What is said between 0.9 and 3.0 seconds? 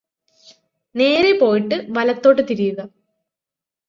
നേരെ പോയിട്ട് വലത്തോട്ട് തിരിയുക